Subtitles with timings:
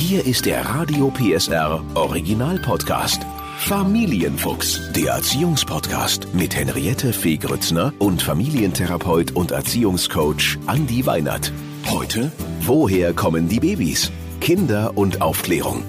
[0.00, 3.20] Hier ist der Radio PSR Original Podcast.
[3.58, 11.52] Familienfuchs, der Erziehungspodcast mit Henriette Fee Grützner und Familientherapeut und Erziehungscoach Andi Weinert.
[11.90, 12.32] Heute,
[12.62, 14.10] woher kommen die Babys?
[14.40, 15.82] Kinder und Aufklärung.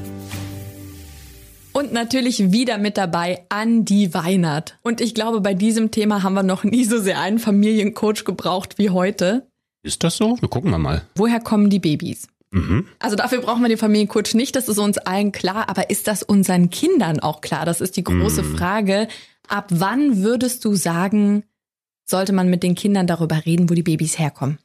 [1.71, 4.77] Und natürlich wieder mit dabei Andi Weinert.
[4.81, 8.77] Und ich glaube, bei diesem Thema haben wir noch nie so sehr einen Familiencoach gebraucht
[8.77, 9.47] wie heute.
[9.83, 10.35] Ist das so?
[10.41, 11.01] Wir gucken wir mal.
[11.15, 12.27] Woher kommen die Babys?
[12.51, 12.85] Mhm.
[12.99, 16.21] Also dafür brauchen wir den Familiencoach nicht, das ist uns allen klar, aber ist das
[16.21, 17.65] unseren Kindern auch klar?
[17.65, 18.57] Das ist die große mhm.
[18.57, 19.07] Frage.
[19.47, 21.43] Ab wann würdest du sagen,
[22.05, 24.59] sollte man mit den Kindern darüber reden, wo die Babys herkommen?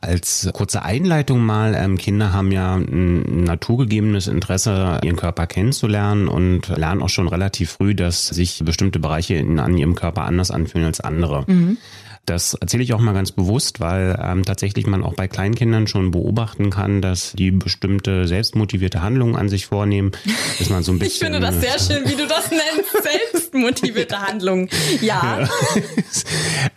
[0.00, 6.68] Als kurze Einleitung mal, ähm, Kinder haben ja ein naturgegebenes Interesse, ihren Körper kennenzulernen und
[6.68, 10.86] lernen auch schon relativ früh, dass sich bestimmte Bereiche in, an ihrem Körper anders anfühlen
[10.86, 11.44] als andere.
[11.46, 11.78] Mhm.
[12.26, 16.10] Das erzähle ich auch mal ganz bewusst, weil ähm, tatsächlich man auch bei Kleinkindern schon
[16.10, 20.12] beobachten kann, dass die bestimmte selbstmotivierte Handlungen an sich vornehmen,
[20.58, 21.14] dass man so ein bisschen.
[21.28, 22.92] ich finde das sehr schön, wie du das nennst,
[23.32, 24.68] selbstmotivierte Handlungen.
[25.02, 25.40] Ja.
[25.40, 25.48] ja.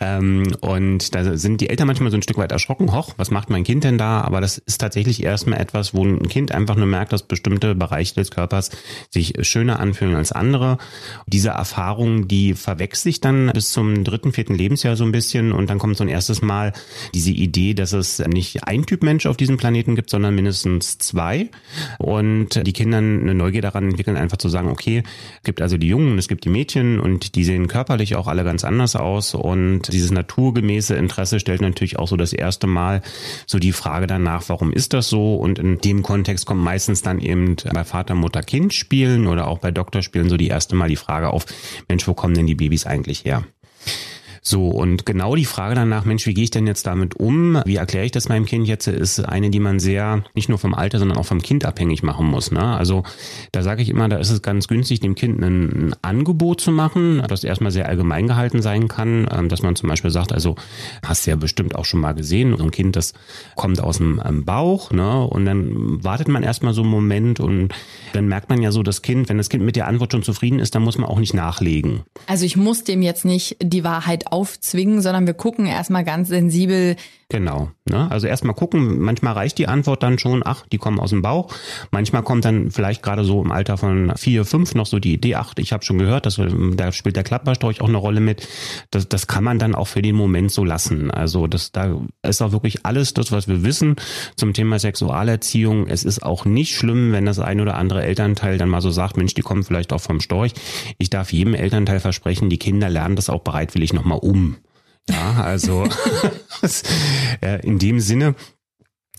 [0.00, 3.48] ähm, und da sind die Eltern manchmal so ein Stück weit erschrocken, hoch, was macht
[3.48, 4.20] mein Kind denn da?
[4.20, 8.14] Aber das ist tatsächlich erstmal etwas, wo ein Kind einfach nur merkt, dass bestimmte Bereiche
[8.14, 8.70] des Körpers
[9.10, 10.76] sich schöner anfühlen als andere.
[11.26, 15.52] Diese Erfahrung, die verwechselt sich dann bis zum dritten, vierten Lebensjahr so ein bisschen bisschen
[15.52, 16.72] und dann kommt so ein erstes Mal
[17.14, 21.50] diese Idee, dass es nicht ein Typ Mensch auf diesem Planeten gibt, sondern mindestens zwei.
[21.98, 25.02] Und die Kinder eine Neugier daran entwickeln, einfach zu sagen, okay,
[25.36, 28.44] es gibt also die Jungen, es gibt die Mädchen und die sehen körperlich auch alle
[28.44, 29.34] ganz anders aus.
[29.34, 33.02] Und dieses naturgemäße Interesse stellt natürlich auch so das erste Mal
[33.46, 35.36] so die Frage danach, warum ist das so?
[35.36, 39.58] Und in dem Kontext kommt meistens dann eben bei Vater, Mutter, Kind spielen oder auch
[39.58, 41.46] bei Doktorspielen so die erste Mal die Frage auf,
[41.88, 43.44] Mensch, wo kommen denn die Babys eigentlich her?
[44.42, 47.60] So, und genau die Frage danach, Mensch, wie gehe ich denn jetzt damit um?
[47.64, 50.74] Wie erkläre ich das meinem Kind jetzt, ist eine, die man sehr nicht nur vom
[50.74, 52.50] Alter, sondern auch vom Kind abhängig machen muss.
[52.50, 52.62] Ne?
[52.62, 53.02] Also
[53.52, 57.22] da sage ich immer, da ist es ganz günstig, dem Kind ein, Angebot zu machen,
[57.28, 60.56] das erstmal sehr allgemein gehalten sein kann, ähm, dass man zum Beispiel sagt, also
[61.04, 63.14] hast du ja bestimmt auch schon mal gesehen, so ein Kind, das
[63.54, 65.24] kommt aus dem ähm, Bauch, ne?
[65.24, 67.74] Und dann wartet man erstmal so einen Moment und
[68.12, 70.58] dann merkt man ja so, das Kind, wenn das Kind mit der Antwort schon zufrieden
[70.58, 72.02] ist, dann muss man auch nicht nachlegen.
[72.26, 76.94] Also ich muss dem jetzt nicht die Wahrheit aufzwingen, sondern wir gucken erstmal ganz sensibel,
[77.30, 77.70] Genau.
[77.84, 78.10] Ne?
[78.10, 81.52] Also erstmal gucken, manchmal reicht die Antwort dann schon, ach, die kommen aus dem Bauch.
[81.90, 85.34] Manchmal kommt dann vielleicht gerade so im Alter von vier, fünf noch so die Idee,
[85.34, 86.40] ach, ich habe schon gehört, dass,
[86.76, 88.48] da spielt der Klapperstorch auch eine Rolle mit.
[88.90, 91.10] Das, das kann man dann auch für den Moment so lassen.
[91.10, 93.96] Also das, da ist auch wirklich alles das, was wir wissen
[94.36, 95.86] zum Thema Sexualerziehung.
[95.86, 99.18] Es ist auch nicht schlimm, wenn das ein oder andere Elternteil dann mal so sagt,
[99.18, 100.52] Mensch, die kommen vielleicht auch vom Storch.
[100.96, 104.56] Ich darf jedem Elternteil versprechen, die Kinder lernen das auch bereitwillig nochmal um.
[105.08, 105.88] Ja, also
[107.62, 108.34] in dem Sinne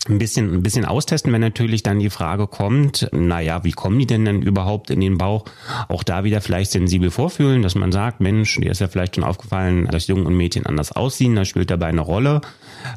[0.07, 4.07] ein bisschen, ein bisschen austesten, wenn natürlich dann die Frage kommt, naja, wie kommen die
[4.07, 5.43] denn denn überhaupt in den Bauch?
[5.89, 9.25] Auch da wieder vielleicht sensibel vorfühlen, dass man sagt, Mensch, dir ist ja vielleicht schon
[9.25, 12.41] aufgefallen, dass Jungen und Mädchen anders aussehen, das spielt dabei eine Rolle.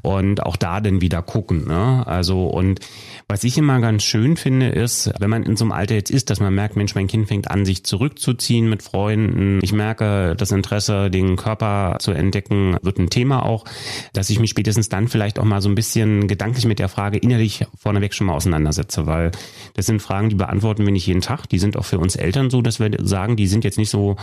[0.02, 1.66] Und auch da dann wieder gucken.
[1.66, 2.06] Ne?
[2.06, 2.78] Also, und
[3.26, 6.30] was ich immer ganz schön finde, ist, wenn man in so einem Alter jetzt ist,
[6.30, 9.58] dass man merkt, Mensch, mein Kind fängt an, sich zurückzuziehen mit Freunden.
[9.62, 13.64] Ich merke, das Interesse, den Körper zu entdecken, wird ein Thema auch,
[14.12, 17.01] dass ich mich spätestens dann vielleicht auch mal so ein bisschen gedanklich mit der Frage
[17.08, 19.30] innerlich vorneweg schon mal auseinandersetze, weil
[19.74, 21.48] das sind Fragen, die beantworten wir nicht jeden Tag.
[21.48, 24.16] Die sind auch für uns Eltern so, dass wir sagen, die sind jetzt nicht so,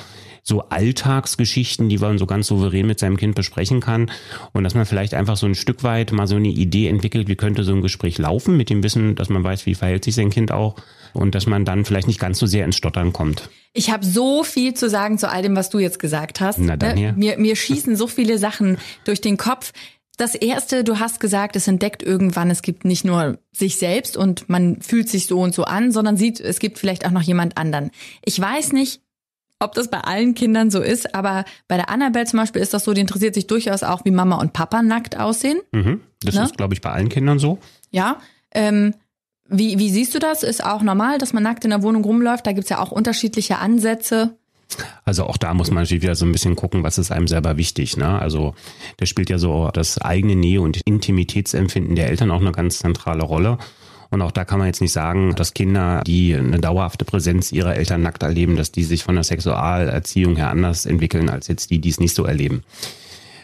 [0.44, 4.12] so Alltagsgeschichten, die man so ganz souverän mit seinem Kind besprechen kann.
[4.54, 7.36] Und dass man vielleicht einfach so ein Stück weit mal so eine Idee entwickelt, wie
[7.36, 10.30] könnte so ein Gespräch laufen mit dem Wissen, dass man weiß, wie verhält sich sein
[10.30, 10.76] Kind auch
[11.14, 13.50] und dass man dann vielleicht nicht ganz so sehr ins Stottern kommt.
[13.74, 16.60] Ich habe so viel zu sagen zu all dem, was du jetzt gesagt hast.
[16.60, 17.14] Na dann hier.
[17.14, 19.72] Mir, mir schießen so viele Sachen durch den Kopf.
[20.19, 24.50] Das erste, du hast gesagt, es entdeckt irgendwann, es gibt nicht nur sich selbst und
[24.50, 27.57] man fühlt sich so und so an, sondern sieht, es gibt vielleicht auch noch jemand
[27.57, 27.90] anderen.
[28.25, 29.02] Ich weiß nicht,
[29.59, 32.84] ob das bei allen Kindern so ist, aber bei der Annabelle zum Beispiel ist das
[32.84, 35.62] so, die interessiert sich durchaus auch, wie Mama und Papa nackt aussehen.
[35.72, 36.44] Mhm, das ne?
[36.44, 37.57] ist, glaube ich, bei allen Kindern so.
[37.90, 38.18] Ja,
[38.53, 38.96] ähm,
[39.47, 40.44] wie, wie siehst du das?
[40.44, 42.45] Ist auch normal, dass man nackt in der Wohnung rumläuft?
[42.45, 44.38] Da gibt's ja auch unterschiedliche Ansätze.
[45.04, 47.57] Also auch da muss man natürlich wieder so ein bisschen gucken, was ist einem selber
[47.57, 47.98] wichtig.
[47.98, 48.19] Ne?
[48.19, 48.54] Also
[48.98, 53.24] da spielt ja so das eigene Nähe- und Intimitätsempfinden der Eltern auch eine ganz zentrale
[53.24, 53.57] Rolle.
[54.12, 57.75] Und auch da kann man jetzt nicht sagen, dass Kinder, die eine dauerhafte Präsenz ihrer
[57.75, 61.80] Eltern nackt erleben, dass die sich von der Sexualerziehung her anders entwickeln als jetzt die,
[61.80, 62.63] die es nicht so erleben.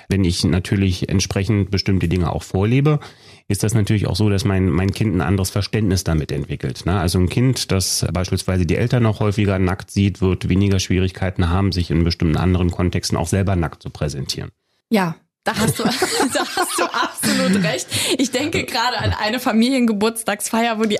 [0.07, 2.99] Wenn ich natürlich entsprechend bestimmte Dinge auch vorlebe,
[3.47, 6.85] ist das natürlich auch so, dass mein, mein Kind ein anderes Verständnis damit entwickelt.
[6.85, 6.99] Ne?
[6.99, 11.71] Also ein Kind, das beispielsweise die Eltern noch häufiger nackt sieht, wird weniger Schwierigkeiten haben,
[11.71, 14.49] sich in bestimmten anderen Kontexten auch selber nackt zu präsentieren.
[14.89, 15.83] Ja, Da hast du,
[16.33, 17.87] da hast du absolut recht.
[18.17, 20.97] Ich denke gerade an eine Familiengeburtstagsfeier, wo die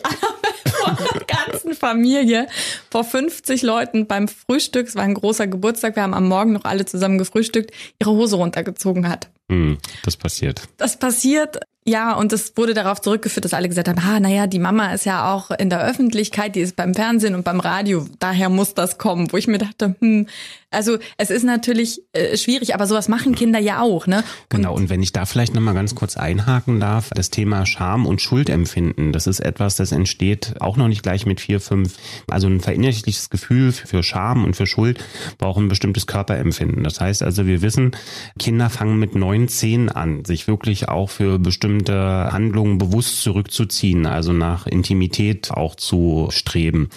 [0.86, 2.48] von der ganzen Familie
[2.92, 6.66] vor 50 Leuten beim Frühstück, es war ein großer Geburtstag, wir haben am Morgen noch
[6.66, 9.32] alle zusammen gefrühstückt, ihre Hose runtergezogen hat.
[9.50, 10.62] Hm, das passiert.
[10.78, 14.58] Das passiert ja, und es wurde darauf zurückgeführt, dass alle gesagt haben, ah, naja, die
[14.58, 18.50] Mama ist ja auch in der Öffentlichkeit, die ist beim Fernsehen und beim Radio, daher
[18.50, 20.26] muss das kommen, wo ich mir dachte, hm,
[20.72, 24.18] also es ist natürlich äh, schwierig, aber sowas machen Kinder ja auch, ne?
[24.18, 28.08] Und genau, und wenn ich da vielleicht nochmal ganz kurz einhaken darf, das Thema Scham
[28.08, 31.98] und Schuldempfinden, das ist etwas, das entsteht auch noch nicht gleich mit vier, fünf,
[32.28, 35.02] also ein verinnerlichtes Gefühl für Scham und für Schuld
[35.38, 36.84] brauchen ein bestimmtes Körperempfinden.
[36.84, 37.92] Das heißt also, wir wissen,
[38.40, 44.06] Kinder fangen mit neun, zehn an, sich wirklich auch für bestimmte bestimmte Handlungen bewusst zurückzuziehen,
[44.06, 46.90] also nach Intimität auch zu streben.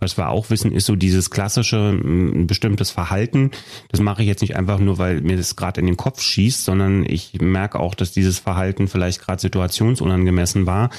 [0.00, 3.52] Was wir auch wissen, ist so dieses klassische ein bestimmtes Verhalten.
[3.90, 6.64] Das mache ich jetzt nicht einfach nur, weil mir das gerade in den Kopf schießt,
[6.64, 10.90] sondern ich merke auch, dass dieses Verhalten vielleicht gerade situationsunangemessen war.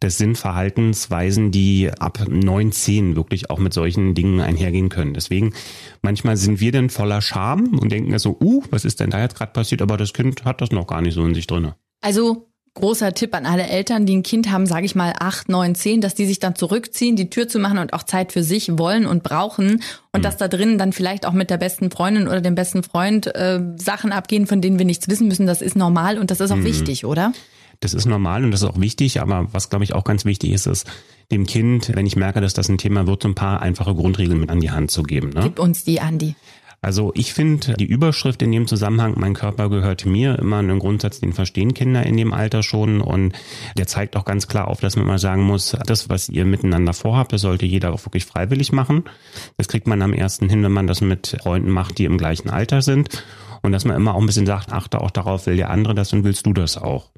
[0.00, 5.12] Das sind Verhaltensweisen, die ab 19 wirklich auch mit solchen Dingen einhergehen können.
[5.14, 5.52] Deswegen
[6.00, 9.36] manchmal sind wir dann voller Scham und denken so, uh, was ist denn da jetzt
[9.36, 9.82] gerade passiert?
[9.82, 11.74] Aber das Kind hat das noch gar nicht so in sich drinne.
[12.00, 12.47] Also
[12.78, 16.00] großer Tipp an alle Eltern, die ein Kind haben, sage ich mal acht, neun, zehn,
[16.00, 19.06] dass die sich dann zurückziehen, die Tür zu machen und auch Zeit für sich wollen
[19.06, 19.82] und brauchen
[20.12, 20.22] und mhm.
[20.22, 23.60] dass da drinnen dann vielleicht auch mit der besten Freundin oder dem besten Freund äh,
[23.76, 25.46] Sachen abgehen, von denen wir nichts wissen müssen.
[25.46, 26.64] Das ist normal und das ist auch mhm.
[26.64, 27.32] wichtig, oder?
[27.80, 30.52] Das ist normal und das ist auch wichtig, aber was glaube ich auch ganz wichtig
[30.52, 30.86] ist, ist
[31.30, 34.40] dem Kind, wenn ich merke, dass das ein Thema wird, so ein paar einfache Grundregeln
[34.40, 35.30] mit an die Hand zu geben.
[35.30, 35.42] Ne?
[35.42, 36.34] Gib uns die, Andi.
[36.80, 41.18] Also ich finde die Überschrift in dem Zusammenhang, mein Körper gehört mir, immer einen Grundsatz,
[41.18, 43.32] den verstehen Kinder in dem Alter schon und
[43.76, 46.92] der zeigt auch ganz klar auf, dass man mal sagen muss, das, was ihr miteinander
[46.92, 49.04] vorhabt, das sollte jeder auch wirklich freiwillig machen.
[49.56, 52.48] Das kriegt man am ersten hin, wenn man das mit Freunden macht, die im gleichen
[52.48, 53.24] Alter sind
[53.62, 56.12] und dass man immer auch ein bisschen sagt, achte auch darauf, will der andere das
[56.12, 57.10] und willst du das auch.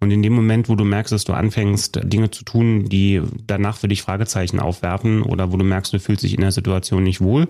[0.00, 3.76] Und in dem Moment, wo du merkst, dass du anfängst, Dinge zu tun, die danach
[3.76, 7.20] für dich Fragezeichen aufwerfen oder wo du merkst, du fühlst dich in der Situation nicht
[7.20, 7.46] wohl,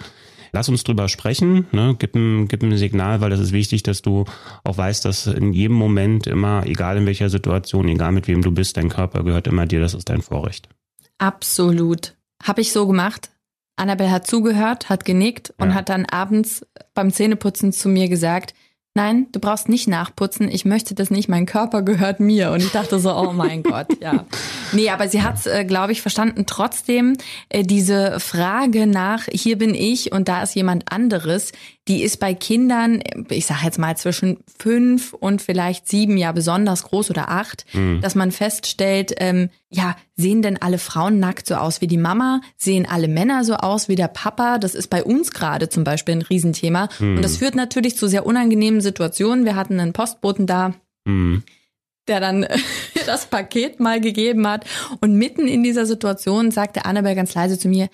[0.55, 1.97] Lass uns drüber sprechen, ne?
[1.99, 4.27] gib, ein, gib ein Signal, weil das ist wichtig, dass du
[4.65, 8.53] auch weißt, dass in jedem Moment immer, egal in welcher Situation, egal mit wem du
[8.53, 10.69] bist, dein Körper gehört immer dir, das ist dein Vorrecht.
[11.17, 12.17] Absolut.
[12.43, 13.31] Habe ich so gemacht.
[13.77, 15.75] Annabelle hat zugehört, hat genickt und ja.
[15.75, 18.55] hat dann abends beim Zähneputzen zu mir gesagt,
[18.95, 22.51] nein, du brauchst nicht nachputzen, ich möchte das nicht, mein Körper gehört mir.
[22.51, 24.27] Und ich dachte so, oh mein Gott, ja.
[24.73, 26.45] Nee, aber sie hat es, äh, glaube ich, verstanden.
[26.47, 27.17] Trotzdem
[27.49, 31.53] äh, diese Frage nach, hier bin ich und da ist jemand anderes,
[31.89, 36.85] die ist bei Kindern, ich sage jetzt mal zwischen fünf und vielleicht sieben ja besonders
[36.85, 38.01] groß oder acht, mhm.
[38.01, 42.41] dass man feststellt, ähm, ja, sehen denn alle Frauen nackt so aus wie die Mama?
[42.57, 44.59] Sehen alle Männer so aus wie der Papa?
[44.59, 46.89] Das ist bei uns gerade zum Beispiel ein Riesenthema.
[46.99, 47.17] Mhm.
[47.17, 49.45] Und das führt natürlich zu sehr unangenehmen Situationen.
[49.45, 50.75] Wir hatten einen Postboten da.
[51.05, 51.43] Mhm
[52.09, 52.47] der dann
[53.07, 54.67] das Paket mal gegeben hat.
[55.01, 57.89] Und mitten in dieser Situation sagte Annabelle ganz leise zu mir,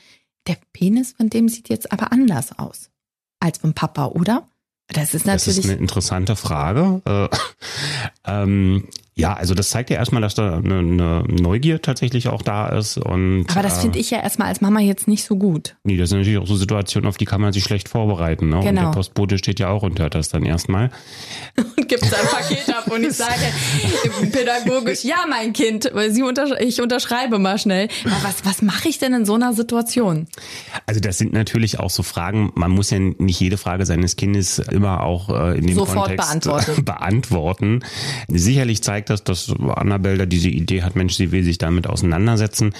[0.46, 2.90] der Penis von dem sieht jetzt aber anders aus
[3.40, 4.48] als vom Papa, oder?
[4.88, 5.56] Das ist natürlich.
[5.56, 7.02] Das ist eine interessante Frage.
[7.04, 7.28] Äh,
[8.26, 8.88] ähm,
[9.18, 12.98] ja, also das zeigt ja erstmal, dass da eine, eine Neugier tatsächlich auch da ist.
[12.98, 15.74] Und, Aber das äh, finde ich ja erstmal als Mama jetzt nicht so gut.
[15.82, 18.48] Nee, das sind natürlich auch so Situationen, auf die kann man sich schlecht vorbereiten.
[18.48, 18.60] Ne?
[18.60, 18.68] Genau.
[18.68, 20.90] Und der Postbote steht ja auch und hört das dann erstmal.
[21.56, 23.32] Und gibt sein Paket ab und ich sage
[24.32, 27.88] pädagogisch, ja, mein Kind, weil sie unter, ich unterschreibe mal schnell.
[28.04, 30.28] Aber was, was mache ich denn in so einer Situation?
[30.86, 34.60] Also das sind natürlich auch so Fragen, man muss ja nicht jede Frage seines Kindes
[34.60, 36.84] immer auch äh, in dem Sofort Kontext beantworten.
[36.84, 37.84] beantworten.
[38.28, 41.86] Sicherlich zeigt gezeigt hast, dass Annabelle da diese Idee hat, Mensch, sie will sich damit
[41.86, 42.74] auseinandersetzen.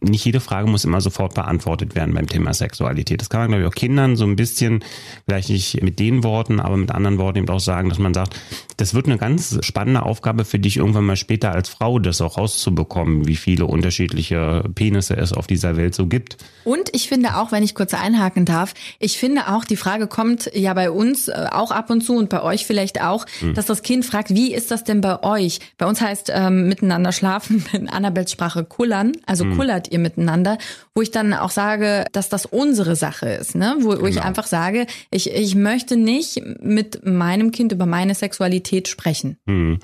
[0.00, 3.20] Nicht jede Frage muss immer sofort beantwortet werden beim Thema Sexualität.
[3.20, 4.82] Das kann man, glaube ich, auch Kindern so ein bisschen,
[5.26, 8.38] vielleicht nicht mit den Worten, aber mit anderen Worten eben auch sagen, dass man sagt,
[8.76, 12.38] das wird eine ganz spannende Aufgabe für dich irgendwann mal später als Frau, das auch
[12.38, 16.36] rauszubekommen, wie viele unterschiedliche Penisse es auf dieser Welt so gibt.
[16.64, 20.50] Und ich finde auch, wenn ich kurz einhaken darf, ich finde auch, die Frage kommt
[20.54, 23.54] ja bei uns äh, auch ab und zu und bei euch vielleicht auch, hm.
[23.54, 25.60] dass das Kind fragt, wie ist das denn bei euch?
[25.78, 29.56] Bei uns heißt ähm, miteinander schlafen in Annabels Sprache kullern, also mhm.
[29.56, 30.58] kullert ihr miteinander,
[30.94, 33.76] wo ich dann auch sage, dass das unsere Sache ist, ne?
[33.80, 34.06] Wo, wo genau.
[34.08, 39.38] ich einfach sage, ich, ich möchte nicht mit meinem Kind über meine Sexualität sprechen.
[39.46, 39.78] Mhm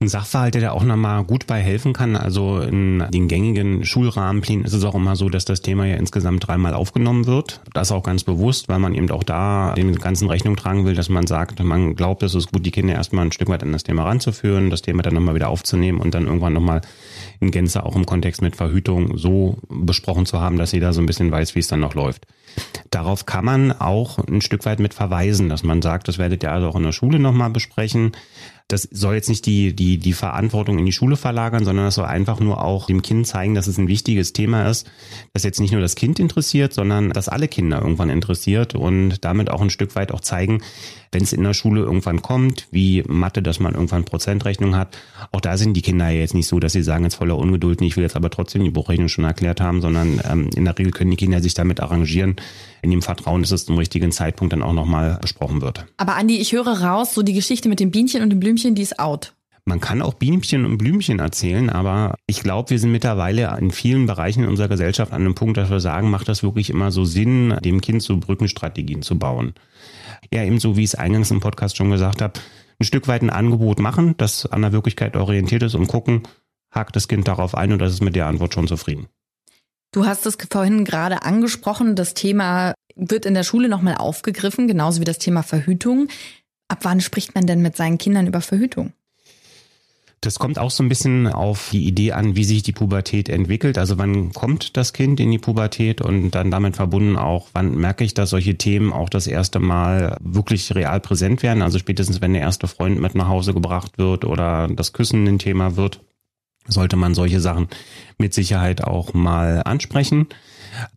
[0.00, 2.14] ein Sachverhalt, der da auch nochmal gut bei helfen kann.
[2.14, 6.46] Also in den gängigen Schulrahmenplänen ist es auch immer so, dass das Thema ja insgesamt
[6.46, 7.60] dreimal aufgenommen wird.
[7.74, 11.08] Das auch ganz bewusst, weil man eben auch da dem ganzen Rechnung tragen will, dass
[11.08, 13.82] man sagt, man glaubt, es ist gut, die Kinder erstmal ein Stück weit an das
[13.82, 16.80] Thema ranzuführen, das Thema dann nochmal wieder aufzunehmen und dann irgendwann nochmal
[17.40, 21.06] in Gänze auch im Kontext mit Verhütung so besprochen zu haben, dass jeder so ein
[21.06, 22.24] bisschen weiß, wie es dann noch läuft.
[22.90, 26.52] darauf kann man auch ein Stück weit mit verweisen, dass man sagt, das werdet ihr
[26.52, 28.12] also auch in der Schule nochmal besprechen.
[28.68, 32.04] Das soll jetzt nicht die, die, die Verantwortung in die Schule verlagern, sondern das soll
[32.04, 34.90] einfach nur auch dem Kind zeigen, dass es ein wichtiges Thema ist,
[35.32, 39.50] das jetzt nicht nur das Kind interessiert, sondern das alle Kinder irgendwann interessiert und damit
[39.50, 40.62] auch ein Stück weit auch zeigen,
[41.12, 44.96] wenn es in der Schule irgendwann kommt, wie Mathe, dass man irgendwann Prozentrechnung hat,
[45.32, 47.80] auch da sind die Kinder ja jetzt nicht so, dass sie sagen, jetzt voller Ungeduld,
[47.82, 50.92] ich will jetzt aber trotzdem die Buchrechnung schon erklärt haben, sondern ähm, in der Regel
[50.92, 52.36] können die Kinder sich damit arrangieren,
[52.82, 55.86] in dem Vertrauen, dass es zum richtigen Zeitpunkt dann auch nochmal besprochen wird.
[55.96, 58.82] Aber Andi, ich höre raus, so die Geschichte mit dem Bienchen und dem Blümchen, die
[58.82, 59.34] ist out.
[59.68, 64.06] Man kann auch Bienchen und Blümchen erzählen, aber ich glaube, wir sind mittlerweile in vielen
[64.06, 67.04] Bereichen in unserer Gesellschaft an einem Punkt, dass wir sagen, macht das wirklich immer so
[67.04, 69.52] Sinn, dem Kind so Brückenstrategien zu bauen.
[70.32, 72.40] Ja, ebenso wie ich es eingangs im Podcast schon gesagt habe,
[72.80, 76.22] ein Stück weit ein Angebot machen, das an der Wirklichkeit orientiert ist und gucken,
[76.70, 79.08] hakt das Kind darauf ein und das ist mit der Antwort schon zufrieden.
[79.92, 85.02] Du hast es vorhin gerade angesprochen, das Thema wird in der Schule nochmal aufgegriffen, genauso
[85.02, 86.08] wie das Thema Verhütung.
[86.68, 88.94] Ab wann spricht man denn mit seinen Kindern über Verhütung?
[90.20, 93.78] Das kommt auch so ein bisschen auf die Idee an, wie sich die Pubertät entwickelt.
[93.78, 98.02] Also wann kommt das Kind in die Pubertät und dann damit verbunden auch, wann merke
[98.02, 101.62] ich, dass solche Themen auch das erste Mal wirklich real präsent werden.
[101.62, 105.38] Also spätestens, wenn der erste Freund mit nach Hause gebracht wird oder das Küssen ein
[105.38, 106.00] Thema wird,
[106.66, 107.68] sollte man solche Sachen
[108.18, 110.26] mit Sicherheit auch mal ansprechen.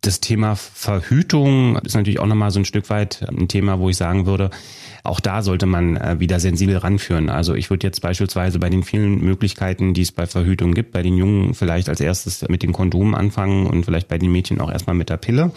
[0.00, 3.96] Das Thema Verhütung ist natürlich auch nochmal so ein Stück weit ein Thema, wo ich
[3.96, 4.50] sagen würde,
[5.04, 7.28] auch da sollte man äh, wieder sensibel ranführen.
[7.28, 11.02] Also ich würde jetzt beispielsweise bei den vielen Möglichkeiten, die es bei Verhütung gibt, bei
[11.02, 14.70] den Jungen vielleicht als erstes mit den Kondomen anfangen und vielleicht bei den Mädchen auch
[14.70, 15.50] erstmal mit der Pille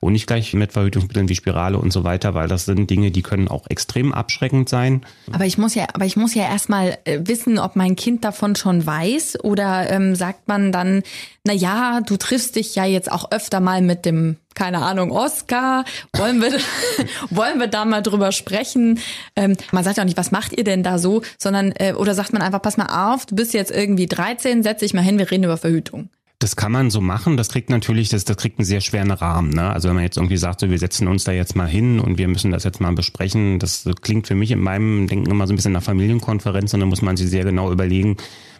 [0.00, 3.22] und nicht gleich mit Verhütungsmitteln wie Spirale und so weiter, weil das sind Dinge, die
[3.22, 5.04] können auch extrem abschreckend sein.
[5.32, 8.56] Aber ich muss ja, aber ich muss ja erstmal äh, wissen, ob mein Kind davon
[8.56, 11.02] schon weiß oder ähm, sagt man dann,
[11.44, 15.84] na ja, du triffst dich ja jetzt auch öfter mal mit dem keine Ahnung, Oscar,
[16.14, 16.50] wollen wir,
[17.30, 18.98] wollen wir da mal drüber sprechen?
[19.36, 22.14] Ähm, man sagt ja auch nicht, was macht ihr denn da so, sondern, äh, oder
[22.14, 25.18] sagt man einfach, pass mal auf, du bist jetzt irgendwie 13, setz dich mal hin,
[25.18, 26.08] wir reden über Verhütung.
[26.46, 27.36] Das kann man so machen.
[27.36, 29.50] Das kriegt natürlich, das, das kriegt einen sehr schweren Rahmen.
[29.50, 29.68] Ne?
[29.68, 32.18] Also wenn man jetzt irgendwie sagt, so wir setzen uns da jetzt mal hin und
[32.18, 35.52] wir müssen das jetzt mal besprechen, das klingt für mich in meinem Denken immer so
[35.52, 38.16] ein bisschen nach Familienkonferenz und dann muss man sich sehr genau überlegen,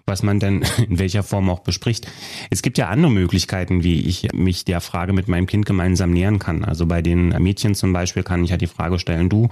[0.06, 2.06] was man denn in welcher Form auch bespricht.
[2.50, 6.38] Es gibt ja andere Möglichkeiten, wie ich mich der Frage mit meinem Kind gemeinsam nähern
[6.38, 6.64] kann.
[6.64, 9.48] Also bei den Mädchen zum Beispiel kann ich ja die Frage stellen, du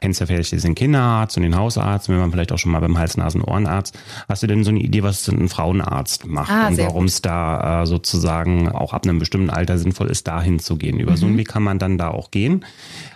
[0.00, 2.98] kennst ja vielleicht den Kinderarzt und den Hausarzt, wenn man vielleicht auch schon mal beim
[2.98, 3.98] Hals-Nasen-Ohrenarzt.
[4.28, 7.82] Hast du denn so eine Idee, was ein Frauenarzt macht ah, und warum es da
[7.82, 11.00] äh, sozusagen auch ab einem bestimmten Alter sinnvoll ist, da hinzugehen?
[11.00, 11.16] Über mhm.
[11.16, 12.64] so einen Weg kann man dann da auch gehen.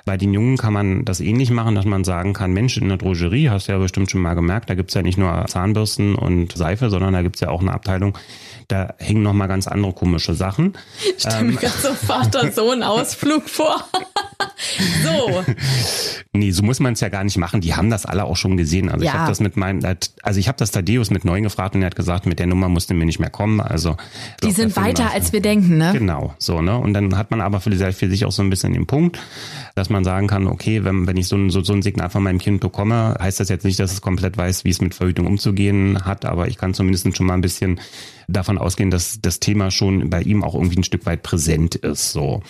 [0.04, 2.98] Bei den Jungen kann man das ähnlich machen, dass man sagen kann, Mensch, in der
[2.98, 6.52] Drogerie, hast du ja bestimmt schon mal gemerkt, da gibt's ja nicht nur Zahnbürsten und
[6.52, 8.16] Seife, sondern da gibt's ja auch eine Abteilung,
[8.68, 10.74] da hängen noch mal ganz andere komische Sachen.
[11.16, 13.84] Ich stelle mir ähm, gerade so Vater-Sohn-Ausflug vor.
[15.04, 15.44] so.
[16.32, 17.60] Nee, so muss man es ja gar nicht machen.
[17.60, 18.88] Die haben das alle auch schon gesehen.
[18.88, 19.10] Also ja.
[19.10, 19.84] ich habe das mit meinem,
[20.22, 22.68] also ich habe das Tadeus mit neun gefragt und er hat gesagt, mit der Nummer
[22.68, 23.60] musste mir nicht mehr kommen.
[23.60, 23.96] Also
[24.42, 25.92] die glaub, sind weiter als wir denken, ne?
[25.92, 26.78] Genau, so ne.
[26.78, 29.18] Und dann hat man aber für, für sich auch so ein bisschen den Punkt,
[29.74, 32.22] dass man sagen kann, okay, wenn, wenn ich so ein, so, so ein Signal von
[32.22, 35.26] meinem Kind bekomme, heißt das jetzt nicht, dass es komplett weiß, wie es mit Verhütung
[35.26, 37.80] umzugehen hat, aber ich kann zumindest schon mal ein bisschen
[38.28, 42.12] davon ausgehen, dass das Thema schon bei ihm auch irgendwie ein Stück weit präsent ist.
[42.12, 42.42] So.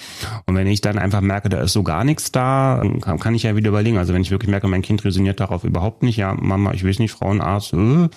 [0.47, 3.45] Und wenn ich dann einfach merke, da ist so gar nichts da, kann, kann ich
[3.45, 3.99] ja wieder überlegen.
[3.99, 6.93] Also wenn ich wirklich merke, mein Kind resoniert darauf überhaupt nicht, ja, Mama, ich will
[6.99, 8.09] nicht, Frauenarzt, äh,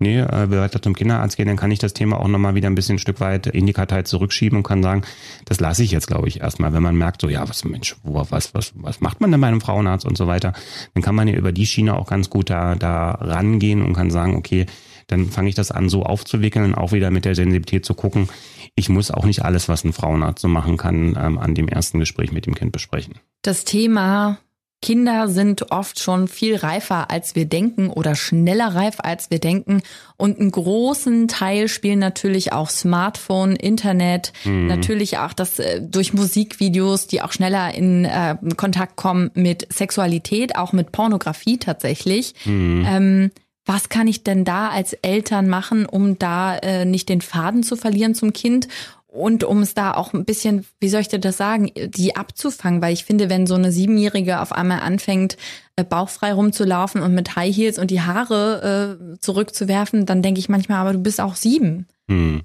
[0.00, 2.68] nee, äh, wir weiter zum Kinderarzt gehen, dann kann ich das Thema auch nochmal wieder
[2.68, 5.02] ein bisschen ein Stück weit in die Kartei zurückschieben und kann sagen,
[5.44, 6.72] das lasse ich jetzt, glaube ich, erstmal.
[6.72, 9.48] Wenn man merkt, so, ja, was, Mensch, wo, was, was, was macht man denn bei
[9.48, 10.52] einem Frauenarzt und so weiter,
[10.94, 14.10] dann kann man ja über die Schiene auch ganz gut da, da rangehen und kann
[14.10, 14.66] sagen, okay,
[15.10, 18.28] dann fange ich das an, so aufzuwickeln, auch wieder mit der Sensibilität zu gucken.
[18.74, 21.98] Ich muss auch nicht alles, was ein Frauenarzt so machen kann, ähm, an dem ersten
[21.98, 23.14] Gespräch mit dem Kind besprechen.
[23.42, 24.38] Das Thema
[24.82, 29.82] Kinder sind oft schon viel reifer, als wir denken oder schneller reif, als wir denken.
[30.16, 34.68] Und einen großen Teil spielen natürlich auch Smartphone, Internet, mhm.
[34.68, 40.56] natürlich auch das äh, durch Musikvideos, die auch schneller in äh, Kontakt kommen mit Sexualität,
[40.56, 42.34] auch mit Pornografie tatsächlich.
[42.46, 42.86] Mhm.
[42.88, 43.30] Ähm,
[43.72, 47.76] was kann ich denn da als Eltern machen, um da äh, nicht den Faden zu
[47.76, 48.66] verlieren zum Kind
[49.06, 52.82] und um es da auch ein bisschen, wie soll ich dir das sagen, die abzufangen,
[52.82, 55.36] weil ich finde, wenn so eine Siebenjährige auf einmal anfängt,
[55.76, 60.48] äh, bauchfrei rumzulaufen und mit High Heels und die Haare äh, zurückzuwerfen, dann denke ich
[60.48, 61.86] manchmal, aber du bist auch sieben.
[62.08, 62.42] Hm.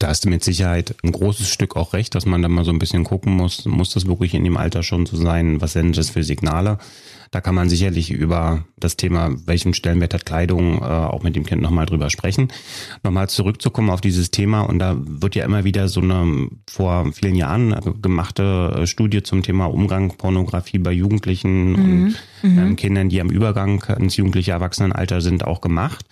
[0.00, 2.72] Da hast du mit Sicherheit ein großes Stück auch recht, dass man da mal so
[2.72, 5.96] ein bisschen gucken muss, muss das wirklich in dem Alter schon so sein, was sind
[5.96, 6.78] das für Signale?
[7.30, 11.44] Da kann man sicherlich über das Thema, welchen Stellenwert hat Kleidung, äh, auch mit dem
[11.44, 12.48] Kind nochmal drüber sprechen.
[13.02, 17.34] Nochmal zurückzukommen auf dieses Thema und da wird ja immer wieder so eine vor vielen
[17.34, 21.74] Jahren gemachte Studie zum Thema Umgang Pornografie bei Jugendlichen mhm.
[21.74, 22.58] und mhm.
[22.58, 26.04] ähm, Kindern, die am Übergang ins jugendliche Erwachsenenalter sind, auch gemacht.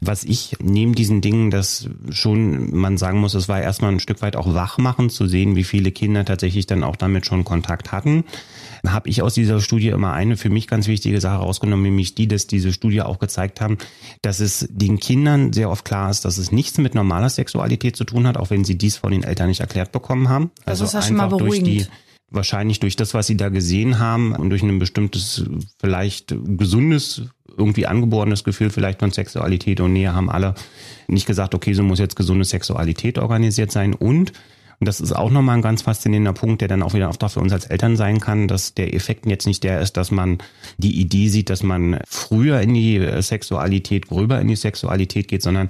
[0.00, 4.22] Was ich neben diesen Dingen, dass schon man sagen muss, es war erstmal ein Stück
[4.22, 8.24] weit auch wachmachen zu sehen, wie viele Kinder tatsächlich dann auch damit schon Kontakt hatten
[8.86, 12.28] habe ich aus dieser Studie immer eine für mich ganz wichtige Sache rausgenommen, nämlich die,
[12.28, 13.78] dass diese Studie auch gezeigt haben,
[14.20, 18.04] dass es den Kindern sehr oft klar ist, dass es nichts mit normaler Sexualität zu
[18.04, 20.50] tun hat, auch wenn sie dies von den Eltern nicht erklärt bekommen haben.
[20.64, 20.84] Das also
[21.28, 21.66] beruhigend.
[21.66, 21.86] Durch die,
[22.32, 25.44] wahrscheinlich durch das, was sie da gesehen haben und durch ein bestimmtes,
[25.80, 27.22] vielleicht gesundes,
[27.56, 30.54] irgendwie angeborenes Gefühl vielleicht von Sexualität und Nähe haben alle
[31.08, 34.32] nicht gesagt, okay, so muss jetzt gesunde Sexualität organisiert sein und
[34.82, 37.30] und das ist auch nochmal ein ganz faszinierender Punkt, der dann auch wieder oft auch
[37.30, 40.38] für uns als Eltern sein kann, dass der Effekt jetzt nicht der ist, dass man
[40.76, 45.68] die Idee sieht, dass man früher in die Sexualität, gröber in die Sexualität geht, sondern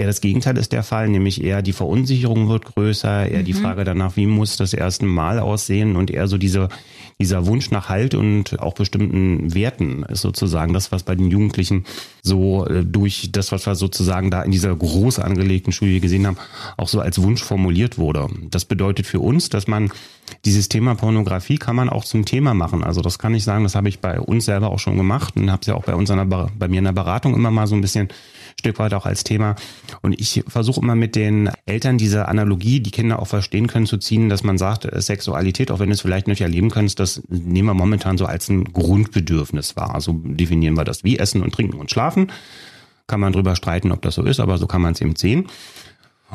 [0.00, 3.44] Eher das Gegenteil ist der Fall, nämlich eher die Verunsicherung wird größer, eher mhm.
[3.44, 6.70] die Frage danach, wie muss das erste Mal aussehen und eher so diese,
[7.20, 11.84] dieser Wunsch nach Halt und auch bestimmten Werten ist sozusagen das, was bei den Jugendlichen
[12.22, 16.38] so äh, durch das, was wir sozusagen da in dieser groß angelegten Studie gesehen haben,
[16.78, 18.26] auch so als Wunsch formuliert wurde.
[18.50, 19.92] Das bedeutet für uns, dass man
[20.46, 22.82] dieses Thema Pornografie kann man auch zum Thema machen.
[22.82, 25.50] Also das kann ich sagen, das habe ich bei uns selber auch schon gemacht und
[25.50, 27.82] habe es ja auch bei uns bei mir in der Beratung immer mal so ein
[27.82, 28.08] bisschen
[28.58, 29.56] Stück weit auch als Thema.
[30.02, 33.98] Und ich versuche immer mit den Eltern diese Analogie, die Kinder auch verstehen können, zu
[33.98, 37.22] ziehen, dass man sagt, äh, Sexualität, auch wenn du es vielleicht nicht erleben kannst, das
[37.28, 40.00] nehmen wir momentan so als ein Grundbedürfnis wahr.
[40.00, 42.30] So definieren wir das wie Essen und Trinken und Schlafen.
[43.06, 45.46] Kann man drüber streiten, ob das so ist, aber so kann man es eben sehen.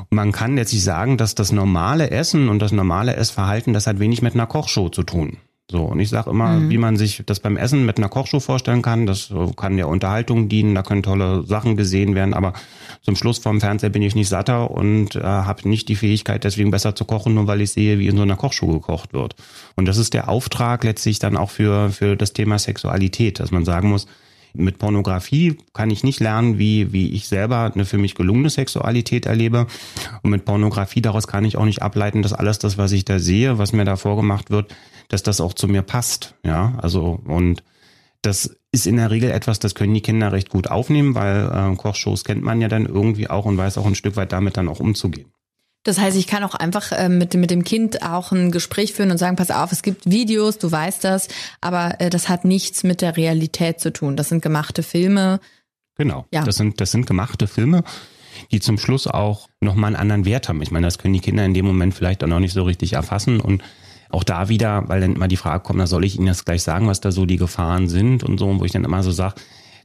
[0.10, 4.00] Man kann jetzt nicht sagen, dass das normale Essen und das normale Essverhalten, das hat
[4.00, 5.38] wenig mit einer Kochshow zu tun.
[5.72, 6.70] So, und ich sage immer, mhm.
[6.70, 9.08] wie man sich das beim Essen mit einer Kochshow vorstellen kann.
[9.08, 12.54] Das kann der Unterhaltung dienen, da können tolle Sachen gesehen werden, aber
[13.02, 16.70] zum Schluss vom Fernseher bin ich nicht satter und äh, habe nicht die Fähigkeit, deswegen
[16.70, 19.36] besser zu kochen, nur weil ich sehe, wie in so einer Kochshow gekocht wird.
[19.76, 23.66] Und das ist der Auftrag letztlich dann auch für, für das Thema Sexualität, dass man
[23.66, 24.06] sagen muss,
[24.56, 29.26] mit Pornografie kann ich nicht lernen, wie, wie ich selber eine für mich gelungene Sexualität
[29.26, 29.68] erlebe.
[30.22, 33.20] Und mit Pornografie daraus kann ich auch nicht ableiten, dass alles das, was ich da
[33.20, 34.74] sehe, was mir da vorgemacht wird,
[35.10, 36.36] dass das auch zu mir passt.
[36.44, 37.64] Ja, also und
[38.22, 41.76] das ist in der Regel etwas, das können die Kinder recht gut aufnehmen, weil äh,
[41.76, 44.68] Kochshows kennt man ja dann irgendwie auch und weiß auch ein Stück weit damit dann
[44.68, 45.32] auch umzugehen.
[45.86, 49.12] Das heißt, ich kann auch einfach äh, mit, mit dem Kind auch ein Gespräch führen
[49.12, 51.28] und sagen, pass auf, es gibt Videos, du weißt das,
[51.62, 54.18] aber äh, das hat nichts mit der Realität zu tun.
[54.18, 55.40] Das sind gemachte Filme.
[55.96, 56.44] Genau, ja.
[56.44, 57.84] das, sind, das sind gemachte Filme,
[58.52, 60.64] die zum Schluss auch nochmal einen anderen Wert haben.
[60.64, 62.94] Ich meine, das können die Kinder in dem Moment vielleicht auch noch nicht so richtig
[62.94, 63.64] erfassen und
[64.10, 66.64] auch da wieder, weil dann immer die Frage kommt, na soll ich Ihnen das gleich
[66.64, 69.36] sagen, was da so die Gefahren sind und so, wo ich dann immer so sage,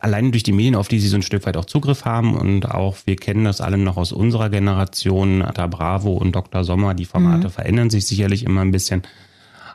[0.01, 2.71] allein durch die Medien, auf die sie so ein Stück weit auch Zugriff haben und
[2.71, 6.65] auch wir kennen das alle noch aus unserer Generation, da Bravo und Dr.
[6.65, 7.53] Sommer, die Formate mhm.
[7.53, 9.03] verändern sich sicherlich immer ein bisschen.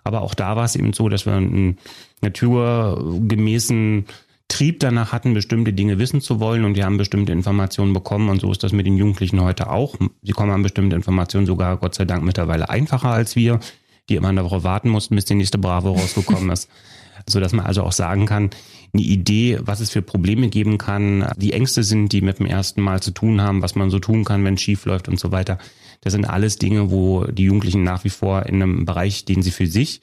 [0.04, 1.78] Aber auch da war es eben so, dass wir einen
[2.22, 4.06] naturgemäßen
[4.48, 8.42] Trieb danach hatten, bestimmte Dinge wissen zu wollen und die haben bestimmte Informationen bekommen und
[8.42, 9.96] so ist das mit den Jugendlichen heute auch.
[10.22, 13.60] Sie kommen an bestimmte Informationen sogar Gott sei Dank mittlerweile einfacher als wir
[14.10, 16.70] die immer eine Woche warten mussten, bis die nächste Bravo rausgekommen ist.
[17.28, 18.52] So dass man also auch sagen kann,
[18.96, 22.82] eine Idee, was es für Probleme geben kann, die Ängste sind, die mit dem ersten
[22.82, 25.32] Mal zu tun haben, was man so tun kann, wenn es schief läuft und so
[25.32, 25.58] weiter.
[26.02, 29.52] Das sind alles Dinge, wo die Jugendlichen nach wie vor in einem Bereich, den sie
[29.52, 30.02] für sich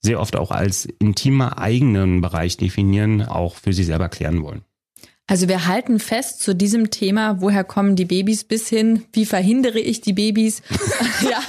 [0.00, 4.62] sehr oft auch als intimer eigenen Bereich definieren, auch für sich selber klären wollen.
[5.28, 9.78] Also wir halten fest zu diesem Thema, woher kommen die Babys bis hin, wie verhindere
[9.78, 10.62] ich die Babys?
[11.22, 11.40] ja,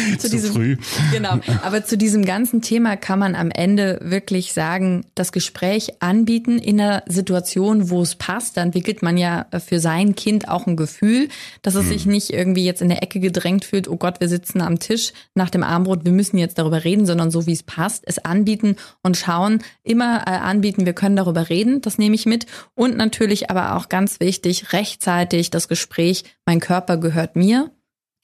[0.18, 0.76] zu, zu diesem, früh.
[1.12, 1.40] Genau.
[1.62, 6.80] Aber zu diesem ganzen Thema kann man am Ende wirklich sagen, das Gespräch anbieten in
[6.80, 8.56] einer Situation, wo es passt.
[8.56, 11.28] Da entwickelt man ja für sein Kind auch ein Gefühl,
[11.62, 11.88] dass es hm.
[11.88, 15.12] sich nicht irgendwie jetzt in der Ecke gedrängt fühlt, oh Gott, wir sitzen am Tisch
[15.34, 18.76] nach dem Armbrot, wir müssen jetzt darüber reden, sondern so wie es passt, es anbieten
[19.02, 22.46] und schauen, immer äh, anbieten, wir können darüber reden, das nehme ich mit.
[22.74, 27.70] Und natürlich aber auch ganz wichtig, rechtzeitig das Gespräch, mein Körper gehört mir.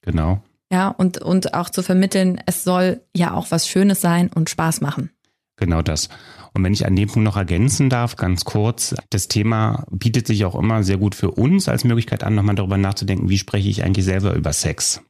[0.01, 0.41] Genau.
[0.71, 4.81] Ja, und, und auch zu vermitteln, es soll ja auch was Schönes sein und Spaß
[4.81, 5.11] machen.
[5.55, 6.09] Genau das.
[6.53, 10.45] Und wenn ich an dem Punkt noch ergänzen darf, ganz kurz, das Thema bietet sich
[10.45, 13.83] auch immer sehr gut für uns als Möglichkeit an, nochmal darüber nachzudenken, wie spreche ich
[13.83, 15.01] eigentlich selber über Sex.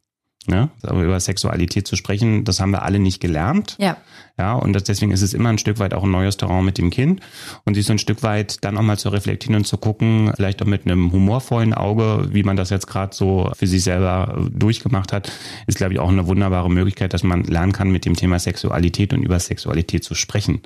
[0.48, 0.70] Ne?
[0.82, 3.76] Aber über Sexualität zu sprechen, das haben wir alle nicht gelernt.
[3.78, 3.98] Ja.
[4.38, 6.78] Ja, und das, deswegen ist es immer ein Stück weit auch ein neues Terrain mit
[6.78, 7.20] dem Kind.
[7.64, 10.62] Und sich so ein Stück weit dann auch mal zu reflektieren und zu gucken, vielleicht
[10.62, 15.12] auch mit einem humorvollen Auge, wie man das jetzt gerade so für sich selber durchgemacht
[15.12, 15.30] hat,
[15.66, 19.12] ist, glaube ich, auch eine wunderbare Möglichkeit, dass man lernen kann, mit dem Thema Sexualität
[19.12, 20.62] und über Sexualität zu sprechen.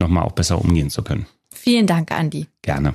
[0.00, 1.26] nochmal auch besser umgehen zu können.
[1.52, 2.46] Vielen Dank, Andi.
[2.62, 2.94] Gerne.